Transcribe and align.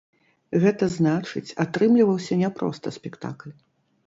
Гэта 0.63 0.87
значыць, 0.93 1.55
атрымліваўся 1.65 2.39
не 2.41 2.49
проста 2.63 2.97
спектакль. 2.97 3.55